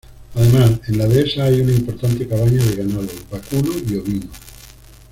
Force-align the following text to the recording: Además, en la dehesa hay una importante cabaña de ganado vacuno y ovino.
Además, 0.33 0.79
en 0.87 0.97
la 0.97 1.05
dehesa 1.05 1.43
hay 1.43 1.61
una 1.61 1.73
importante 1.73 2.27
cabaña 2.27 2.63
de 2.63 2.75
ganado 2.75 3.05
vacuno 3.29 3.69
y 3.87 3.97
ovino. 3.97 4.29